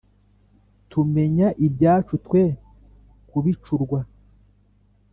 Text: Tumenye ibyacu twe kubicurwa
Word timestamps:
Tumenye 0.89 1.47
ibyacu 1.65 2.15
twe 2.25 2.43
kubicurwa 3.29 3.99